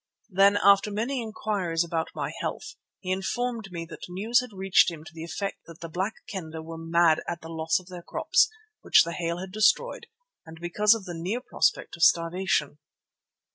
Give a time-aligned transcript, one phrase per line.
[0.31, 5.03] Then, after many inquiries about my health, he informed me that news had reached him
[5.03, 8.49] to the effect that the Black Kendah were mad at the loss of their crops
[8.81, 10.07] which the hail had destroyed
[10.43, 12.79] and because of the near prospect of starvation.